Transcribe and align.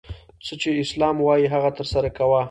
څه 0.45 0.53
چي 0.61 0.69
اسلام 0.85 1.15
وايي 1.27 1.47
هغه 1.53 1.69
ترسره 1.77 2.09
کوه! 2.17 2.39